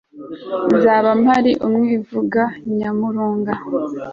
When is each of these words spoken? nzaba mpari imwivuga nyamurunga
nzaba 0.75 1.09
mpari 1.21 1.51
imwivuga 1.65 2.41
nyamurunga 2.75 3.53